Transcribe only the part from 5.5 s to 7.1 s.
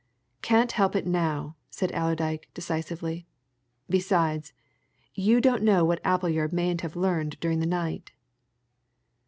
know what Appleyard mayn't have